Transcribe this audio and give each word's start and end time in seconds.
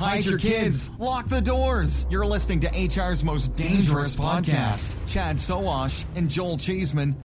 hide 0.00 0.24
your 0.24 0.38
kids, 0.38 0.88
lock 0.98 1.28
the 1.28 1.42
doors. 1.42 2.06
You're 2.08 2.24
listening 2.24 2.58
to 2.60 2.68
HR's 2.68 3.22
most 3.22 3.54
dangerous 3.54 4.16
podcast. 4.16 4.96
Chad 5.06 5.36
Sowash 5.36 6.06
and 6.14 6.30
Joel 6.30 6.56
Cheeseman. 6.56 7.22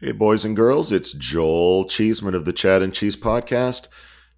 Hey, 0.00 0.12
boys 0.12 0.44
and 0.44 0.54
girls, 0.54 0.92
it's 0.92 1.10
Joel 1.10 1.88
Cheeseman 1.88 2.36
of 2.36 2.44
the 2.44 2.52
Chad 2.52 2.80
and 2.80 2.94
Cheese 2.94 3.16
Podcast, 3.16 3.88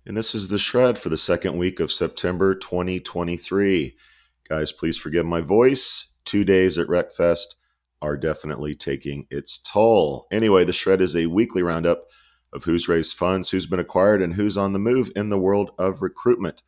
and 0.06 0.16
this 0.16 0.34
is 0.34 0.48
the 0.48 0.58
shred 0.58 0.98
for 0.98 1.10
the 1.10 1.18
second 1.18 1.58
week 1.58 1.78
of 1.78 1.92
September 1.92 2.54
2023. 2.54 3.94
Guys, 4.48 4.72
please 4.72 4.96
forgive 4.96 5.26
my 5.26 5.42
voice. 5.42 6.14
Two 6.24 6.42
days 6.42 6.78
at 6.78 6.86
RecFest 6.86 7.54
are 8.00 8.16
definitely 8.16 8.74
taking 8.74 9.26
its 9.30 9.58
toll. 9.58 10.26
Anyway, 10.32 10.64
the 10.64 10.72
shred 10.72 11.02
is 11.02 11.14
a 11.14 11.26
weekly 11.26 11.62
roundup 11.62 12.06
of 12.54 12.64
who's 12.64 12.88
raised 12.88 13.14
funds, 13.14 13.50
who's 13.50 13.66
been 13.66 13.80
acquired, 13.80 14.22
and 14.22 14.32
who's 14.32 14.56
on 14.56 14.72
the 14.72 14.78
move 14.78 15.12
in 15.14 15.28
the 15.28 15.38
world 15.38 15.72
of 15.78 16.00
recruitment. 16.00 16.62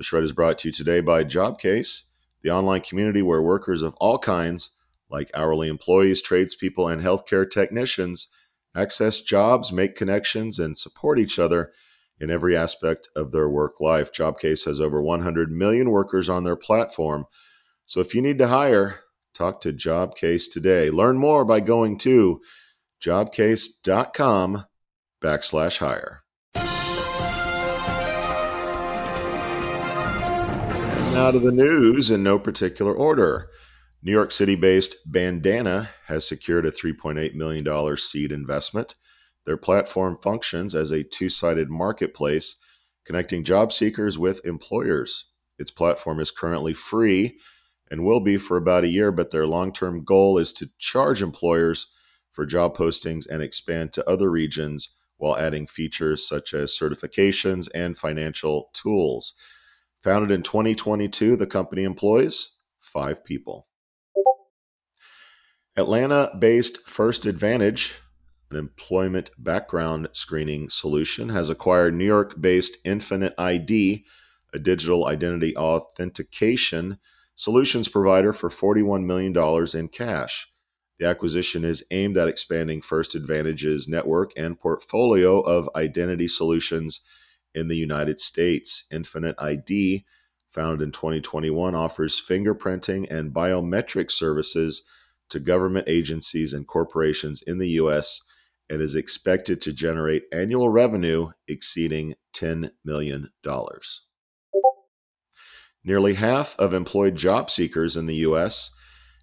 The 0.00 0.04
shred 0.04 0.24
is 0.24 0.32
brought 0.32 0.56
to 0.60 0.68
you 0.68 0.72
today 0.72 1.02
by 1.02 1.24
Jobcase, 1.24 2.04
the 2.40 2.48
online 2.50 2.80
community 2.80 3.20
where 3.20 3.42
workers 3.42 3.82
of 3.82 3.92
all 3.96 4.18
kinds, 4.18 4.70
like 5.10 5.30
hourly 5.34 5.68
employees, 5.68 6.22
tradespeople, 6.22 6.88
and 6.88 7.02
healthcare 7.02 7.44
technicians, 7.48 8.28
access 8.74 9.20
jobs, 9.20 9.72
make 9.72 9.96
connections, 9.96 10.58
and 10.58 10.74
support 10.74 11.18
each 11.18 11.38
other 11.38 11.70
in 12.18 12.30
every 12.30 12.56
aspect 12.56 13.10
of 13.14 13.30
their 13.30 13.46
work 13.46 13.78
life. 13.78 14.10
Jobcase 14.10 14.64
has 14.64 14.80
over 14.80 15.02
100 15.02 15.52
million 15.52 15.90
workers 15.90 16.30
on 16.30 16.44
their 16.44 16.56
platform. 16.56 17.26
So 17.84 18.00
if 18.00 18.14
you 18.14 18.22
need 18.22 18.38
to 18.38 18.48
hire, 18.48 19.00
talk 19.34 19.60
to 19.60 19.70
Jobcase 19.70 20.50
today. 20.50 20.88
Learn 20.88 21.18
more 21.18 21.44
by 21.44 21.60
going 21.60 21.98
to 21.98 22.40
jobcase.com 23.02 24.64
backslash 25.20 25.76
hire. 25.76 26.22
And 31.20 31.36
of 31.36 31.42
the 31.42 31.52
news 31.52 32.10
in 32.10 32.22
no 32.22 32.38
particular 32.38 32.94
order. 32.94 33.50
New 34.02 34.10
York 34.10 34.32
City 34.32 34.56
based 34.56 34.96
Bandana 35.04 35.90
has 36.06 36.26
secured 36.26 36.64
a 36.64 36.70
$3.8 36.70 37.34
million 37.34 37.96
seed 37.98 38.32
investment. 38.32 38.94
Their 39.44 39.58
platform 39.58 40.16
functions 40.22 40.74
as 40.74 40.90
a 40.90 41.04
two 41.04 41.28
sided 41.28 41.68
marketplace 41.68 42.56
connecting 43.04 43.44
job 43.44 43.70
seekers 43.70 44.16
with 44.16 44.46
employers. 44.46 45.26
Its 45.58 45.70
platform 45.70 46.20
is 46.20 46.30
currently 46.30 46.72
free 46.72 47.38
and 47.90 48.02
will 48.02 48.20
be 48.20 48.38
for 48.38 48.56
about 48.56 48.84
a 48.84 48.88
year, 48.88 49.12
but 49.12 49.30
their 49.30 49.46
long 49.46 49.74
term 49.74 50.02
goal 50.02 50.38
is 50.38 50.54
to 50.54 50.70
charge 50.78 51.20
employers 51.20 51.92
for 52.32 52.46
job 52.46 52.74
postings 52.74 53.28
and 53.28 53.42
expand 53.42 53.92
to 53.92 54.08
other 54.08 54.30
regions 54.30 54.96
while 55.18 55.36
adding 55.36 55.66
features 55.66 56.26
such 56.26 56.54
as 56.54 56.72
certifications 56.72 57.68
and 57.74 57.98
financial 57.98 58.70
tools. 58.72 59.34
Founded 60.02 60.30
in 60.30 60.42
2022, 60.42 61.36
the 61.36 61.46
company 61.46 61.84
employs 61.84 62.56
five 62.78 63.22
people. 63.22 63.68
Atlanta 65.76 66.30
based 66.38 66.88
First 66.88 67.26
Advantage, 67.26 67.98
an 68.50 68.56
employment 68.56 69.30
background 69.38 70.08
screening 70.12 70.70
solution, 70.70 71.28
has 71.28 71.50
acquired 71.50 71.94
New 71.94 72.06
York 72.06 72.40
based 72.40 72.78
Infinite 72.84 73.34
ID, 73.36 74.06
a 74.54 74.58
digital 74.58 75.06
identity 75.06 75.54
authentication 75.54 76.98
solutions 77.34 77.88
provider, 77.88 78.32
for 78.32 78.48
$41 78.48 79.04
million 79.04 79.36
in 79.74 79.88
cash. 79.88 80.50
The 80.98 81.06
acquisition 81.06 81.64
is 81.64 81.84
aimed 81.90 82.16
at 82.16 82.28
expanding 82.28 82.80
First 82.80 83.14
Advantage's 83.14 83.86
network 83.86 84.32
and 84.36 84.58
portfolio 84.58 85.40
of 85.40 85.68
identity 85.76 86.28
solutions 86.28 87.00
in 87.54 87.68
the 87.68 87.76
United 87.76 88.20
States. 88.20 88.84
Infinite 88.90 89.36
ID, 89.38 90.04
founded 90.48 90.82
in 90.82 90.92
2021, 90.92 91.74
offers 91.74 92.20
fingerprinting 92.20 93.10
and 93.10 93.32
biometric 93.32 94.10
services 94.10 94.82
to 95.28 95.40
government 95.40 95.88
agencies 95.88 96.52
and 96.52 96.66
corporations 96.66 97.42
in 97.42 97.58
the 97.58 97.68
U.S. 97.70 98.20
and 98.68 98.80
is 98.80 98.94
expected 98.94 99.60
to 99.62 99.72
generate 99.72 100.24
annual 100.32 100.68
revenue 100.68 101.30
exceeding 101.46 102.14
$10 102.34 102.70
million. 102.84 103.30
Nearly 105.84 106.14
half 106.14 106.58
of 106.58 106.74
employed 106.74 107.16
job 107.16 107.50
seekers 107.50 107.96
in 107.96 108.06
the 108.06 108.16
U.S 108.16 108.74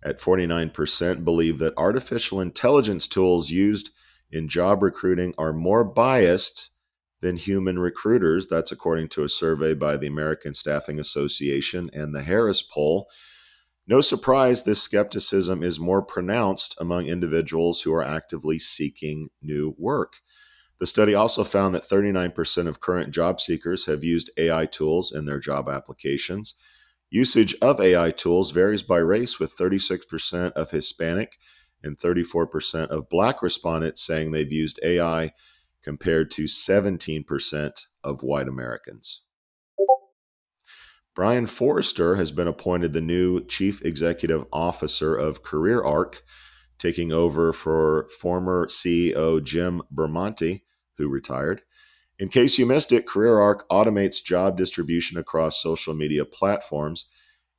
at 0.04 0.20
49% 0.20 1.24
believe 1.24 1.60
that 1.60 1.74
artificial 1.78 2.40
intelligence 2.40 3.08
tools 3.08 3.50
used 3.50 3.90
in 4.32 4.48
job 4.48 4.84
recruiting 4.84 5.34
are 5.38 5.54
more 5.54 5.84
biased 5.84 6.72
than 7.22 7.38
human 7.38 7.80
recruiters. 7.80 8.48
That's 8.48 8.72
according 8.72 9.10
to 9.10 9.24
a 9.24 9.30
survey 9.30 9.74
by 9.74 9.98
the 9.98 10.08
American 10.08 10.54
Staffing 10.54 11.00
Association 11.00 11.90
and 11.94 12.14
the 12.14 12.24
Harris 12.24 12.62
Poll. 12.62 13.08
No 13.88 14.02
surprise, 14.02 14.64
this 14.64 14.82
skepticism 14.82 15.64
is 15.64 15.80
more 15.80 16.02
pronounced 16.02 16.76
among 16.80 17.06
individuals 17.06 17.82
who 17.82 17.94
are 17.94 18.04
actively 18.04 18.60
seeking 18.60 19.30
new 19.42 19.76
work. 19.78 20.18
The 20.80 20.86
study 20.86 21.16
also 21.16 21.44
found 21.44 21.74
that 21.74 21.88
39% 21.88 22.68
of 22.68 22.82
current 22.82 23.12
job 23.12 23.40
seekers 23.40 23.86
have 23.86 24.04
used 24.04 24.30
AI 24.38 24.66
tools 24.66 25.12
in 25.12 25.26
their 25.26 25.40
job 25.40 25.70
applications. 25.70 26.54
Usage 27.10 27.56
of 27.62 27.80
AI 27.80 28.12
tools 28.12 28.52
varies 28.52 28.84
by 28.84 28.98
race, 28.98 29.40
with 29.40 29.58
36% 29.58 30.52
of 30.52 30.72
Hispanic 30.72 31.38
and 31.82 31.98
34% 31.98 32.88
of 32.90 33.10
Black 33.10 33.42
respondents 33.42 34.06
saying 34.06 34.32
they've 34.32 34.52
used 34.52 34.80
AI, 34.84 35.32
compared 35.84 36.32
to 36.32 36.44
17% 36.44 37.72
of 38.04 38.24
white 38.24 38.48
Americans. 38.48 39.24
Brian 41.16 41.48
Forrester 41.48 42.16
has 42.16 42.32
been 42.32 42.48
appointed 42.48 42.94
the 42.94 43.02
new 43.02 43.44
Chief 43.46 43.84
Executive 43.84 44.46
Officer 44.54 45.16
of 45.16 45.42
CareerArc, 45.42 46.22
taking 46.78 47.12
over 47.12 47.52
for 47.52 48.08
former 48.20 48.68
CEO 48.68 49.44
Jim 49.44 49.82
Bermonti, 49.92 50.62
who 50.98 51.10
retired. 51.10 51.64
In 52.20 52.30
case 52.30 52.58
you 52.58 52.66
missed 52.66 52.92
it, 52.92 53.08
CareerArc 53.08 53.62
automates 53.72 54.24
job 54.24 54.58
distribution 54.58 55.18
across 55.18 55.62
social 55.62 55.94
media 55.94 56.26
platforms. 56.26 57.10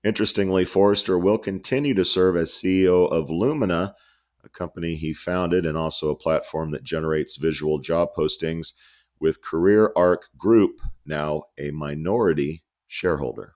Interestingly, 0.04 0.64
Forrester 0.64 1.18
will 1.18 1.38
continue 1.38 1.94
to 1.94 2.04
serve 2.04 2.36
as 2.36 2.50
CEO 2.50 3.10
of 3.10 3.30
Lumina, 3.30 3.94
a 4.44 4.48
company 4.48 4.94
he 4.94 5.12
founded 5.12 5.66
and 5.66 5.76
also 5.76 6.10
a 6.10 6.16
platform 6.16 6.70
that 6.70 6.84
generates 6.84 7.36
visual 7.36 7.78
job 7.78 8.10
postings, 8.16 8.72
with 9.20 9.42
CareerArc 9.42 10.18
Group 10.36 10.80
now 11.04 11.42
a 11.58 11.70
minority 11.70 12.62
shareholder. 12.86 13.54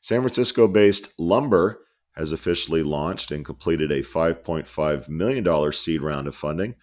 San 0.00 0.20
Francisco 0.20 0.68
based 0.68 1.18
Lumber 1.18 1.80
has 2.12 2.32
officially 2.32 2.82
launched 2.82 3.30
and 3.30 3.44
completed 3.44 3.90
a 3.90 4.02
$5.5 4.02 5.08
million 5.08 5.72
seed 5.72 6.02
round 6.02 6.26
of 6.26 6.34
funding. 6.34 6.74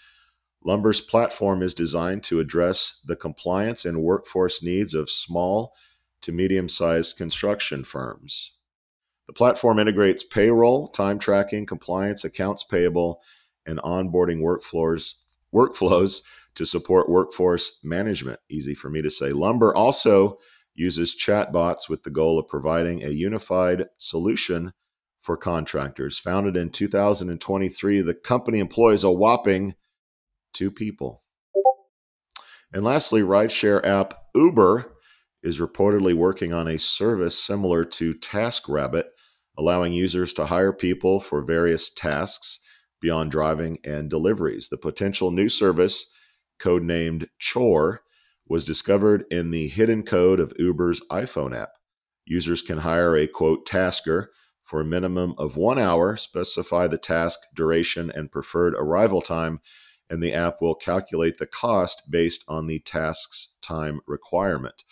Lumber's 0.64 1.02
platform 1.02 1.62
is 1.62 1.74
designed 1.74 2.24
to 2.24 2.40
address 2.40 3.02
the 3.06 3.16
compliance 3.16 3.86
and 3.86 4.02
workforce 4.02 4.62
needs 4.62 4.94
of 4.94 5.10
small 5.10 5.74
to 6.22 6.32
medium 6.32 6.70
sized 6.70 7.18
construction 7.18 7.84
firms. 7.84 8.54
The 9.32 9.38
platform 9.38 9.80
integrates 9.80 10.26
payroll, 10.26 10.90
time 10.90 11.18
tracking, 11.18 11.66
compliance, 11.66 12.26
accounts 12.26 12.66
payable, 12.66 13.22
and 13.66 13.80
onboarding 13.80 14.42
workflows, 14.42 15.14
workflows 15.56 16.24
to 16.56 16.66
support 16.66 17.08
workforce 17.08 17.80
management. 17.82 18.42
Easy 18.50 18.74
for 18.74 18.90
me 18.90 19.02
to 19.02 19.10
say. 19.10 19.32
Lumber 19.32 19.74
also 19.74 20.38
uses 20.74 21.16
chatbots 21.16 21.88
with 21.88 22.04
the 22.04 22.10
goal 22.10 22.38
of 22.40 22.50
providing 22.50 23.04
a 23.04 23.10
unified 23.10 23.86
solution 23.96 24.74
for 25.22 25.38
contractors. 25.38 26.20
Founded 26.20 26.58
in 26.58 26.70
2023, 26.70 28.02
the 28.02 28.14
company 28.14 28.60
employs 28.60 29.06
a 29.06 29.12
whopping 29.14 29.76
two 30.52 30.70
people. 30.70 31.22
And 32.74 32.84
lastly, 32.84 33.22
rideshare 33.22 33.82
app 33.86 34.14
Uber 34.36 34.92
is 35.42 35.62
reportedly 35.62 36.14
working 36.14 36.54
on 36.54 36.68
a 36.68 36.78
service 36.78 37.42
similar 37.42 37.86
to 37.86 38.14
TaskRabbit, 38.14 39.06
allowing 39.58 39.94
users 39.94 40.34
to 40.34 40.46
hire 40.46 40.74
people 40.74 41.20
for 41.20 41.42
various 41.42 41.92
tasks 41.94 42.60
beyond 43.02 43.32
driving 43.32 43.80
and 43.84 44.10
deliveries. 44.10 44.70
The 44.70 44.78
potential 44.78 45.32
new 45.32 45.50
service, 45.50 46.12
codenamed 46.60 47.28
Chore, 47.40 48.04
was 48.48 48.66
discovered 48.66 49.26
in 49.32 49.52
the 49.52 49.68
hidden 49.68 50.04
code 50.04 50.40
of 50.40 50.54
Uber's 50.60 51.02
iPhone 51.10 51.56
app. 51.56 51.72
Users 52.26 52.62
can 52.62 52.80
hire 52.80 53.16
a 53.16 53.28
quote 53.28 53.66
tasker 53.66 54.32
for 54.64 54.82
a 54.82 54.86
minimum 54.86 55.34
of 55.38 55.58
one 55.58 55.80
hour, 55.80 56.16
specify 56.16 56.88
the 56.88 56.98
task 56.98 57.40
duration 57.56 58.12
and 58.14 58.32
preferred 58.32 58.74
arrival 58.76 59.22
time, 59.22 59.60
and 60.10 60.22
the 60.22 60.34
app 60.34 60.62
will 60.62 60.76
calculate 60.76 61.38
the 61.38 61.48
cost 61.48 62.04
based 62.10 62.44
on 62.48 62.68
the 62.68 62.80
task's 62.80 63.58
time 63.62 64.02
requirement. 64.06 64.84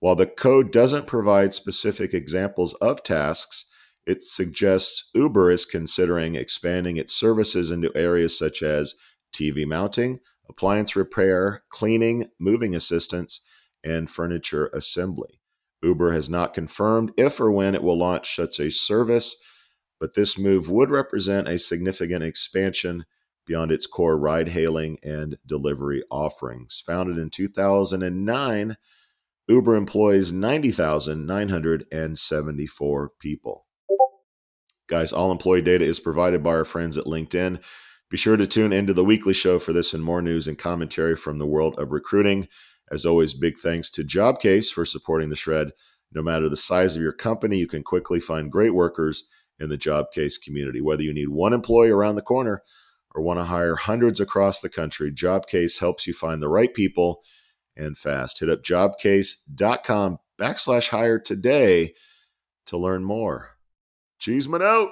While 0.00 0.16
the 0.16 0.26
code 0.26 0.72
doesn't 0.72 1.06
provide 1.06 1.54
specific 1.54 2.12
examples 2.12 2.74
of 2.74 3.02
tasks, 3.02 3.66
it 4.06 4.22
suggests 4.22 5.10
Uber 5.14 5.50
is 5.50 5.64
considering 5.64 6.34
expanding 6.34 6.96
its 6.96 7.14
services 7.14 7.70
into 7.70 7.96
areas 7.96 8.38
such 8.38 8.62
as 8.62 8.94
TV 9.32 9.66
mounting, 9.66 10.20
appliance 10.48 10.94
repair, 10.94 11.64
cleaning, 11.70 12.28
moving 12.38 12.74
assistance, 12.74 13.40
and 13.82 14.10
furniture 14.10 14.66
assembly. 14.74 15.40
Uber 15.82 16.12
has 16.12 16.30
not 16.30 16.54
confirmed 16.54 17.12
if 17.16 17.40
or 17.40 17.50
when 17.50 17.74
it 17.74 17.82
will 17.82 17.98
launch 17.98 18.36
such 18.36 18.60
a 18.60 18.70
service, 18.70 19.36
but 20.00 20.14
this 20.14 20.38
move 20.38 20.70
would 20.70 20.90
represent 20.90 21.48
a 21.48 21.58
significant 21.58 22.22
expansion 22.22 23.04
beyond 23.46 23.70
its 23.70 23.86
core 23.86 24.16
ride 24.16 24.48
hailing 24.48 24.96
and 25.02 25.36
delivery 25.46 26.02
offerings. 26.10 26.82
Founded 26.86 27.18
in 27.18 27.28
2009, 27.30 28.76
Uber 29.48 29.76
employs 29.76 30.32
90,974 30.32 33.10
people. 33.18 33.63
Guys, 34.86 35.12
all 35.12 35.32
employee 35.32 35.62
data 35.62 35.84
is 35.84 36.00
provided 36.00 36.42
by 36.42 36.50
our 36.50 36.64
friends 36.64 36.98
at 36.98 37.06
LinkedIn. 37.06 37.60
Be 38.10 38.16
sure 38.16 38.36
to 38.36 38.46
tune 38.46 38.72
into 38.72 38.92
the 38.92 39.04
weekly 39.04 39.32
show 39.32 39.58
for 39.58 39.72
this 39.72 39.94
and 39.94 40.04
more 40.04 40.20
news 40.20 40.46
and 40.46 40.58
commentary 40.58 41.16
from 41.16 41.38
the 41.38 41.46
world 41.46 41.78
of 41.78 41.90
recruiting. 41.90 42.48
As 42.90 43.06
always, 43.06 43.32
big 43.32 43.58
thanks 43.58 43.90
to 43.90 44.04
Jobcase 44.04 44.70
for 44.70 44.84
supporting 44.84 45.30
the 45.30 45.36
shred. 45.36 45.72
No 46.12 46.22
matter 46.22 46.48
the 46.48 46.56
size 46.56 46.94
of 46.94 47.02
your 47.02 47.12
company, 47.12 47.58
you 47.58 47.66
can 47.66 47.82
quickly 47.82 48.20
find 48.20 48.52
great 48.52 48.74
workers 48.74 49.26
in 49.58 49.68
the 49.68 49.78
Jobcase 49.78 50.40
community. 50.42 50.80
Whether 50.80 51.02
you 51.02 51.14
need 51.14 51.30
one 51.30 51.52
employee 51.52 51.90
around 51.90 52.16
the 52.16 52.22
corner 52.22 52.62
or 53.14 53.22
want 53.22 53.40
to 53.40 53.44
hire 53.44 53.76
hundreds 53.76 54.20
across 54.20 54.60
the 54.60 54.68
country, 54.68 55.10
Jobcase 55.10 55.80
helps 55.80 56.06
you 56.06 56.12
find 56.12 56.42
the 56.42 56.48
right 56.48 56.72
people 56.72 57.22
and 57.76 57.96
fast. 57.96 58.40
Hit 58.40 58.50
up 58.50 58.62
jobcase.com 58.62 60.18
backslash 60.38 60.88
hire 60.90 61.18
today 61.18 61.94
to 62.66 62.76
learn 62.76 63.02
more. 63.02 63.53
Cheeseman 64.18 64.62
out. 64.62 64.90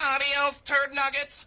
Adios, 0.00 0.58
turd 0.64 0.94
nuggets. 0.94 1.46